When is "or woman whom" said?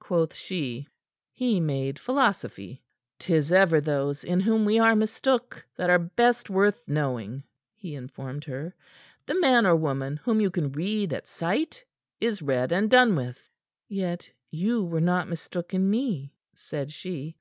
9.66-10.40